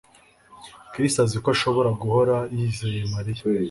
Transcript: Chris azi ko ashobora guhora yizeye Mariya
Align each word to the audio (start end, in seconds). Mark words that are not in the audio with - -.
Chris 0.91 1.13
azi 1.23 1.37
ko 1.43 1.47
ashobora 1.55 1.89
guhora 2.01 2.35
yizeye 2.57 2.99
Mariya 3.13 3.41